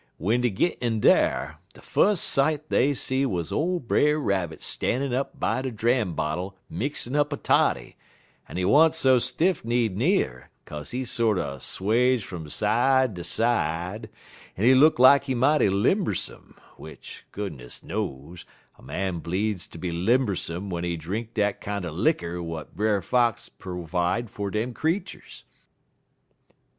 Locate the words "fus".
1.83-2.19